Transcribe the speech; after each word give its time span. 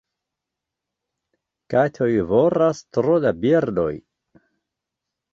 Katoj 1.73 2.07
voras 2.31 2.81
tro 2.97 3.19
da 3.27 3.33
birdoj. 3.43 3.93